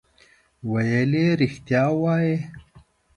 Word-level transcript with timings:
ویل 0.71 1.11
یې 1.21 1.27
رښتیا 1.41 1.83
وایې. 2.01 2.37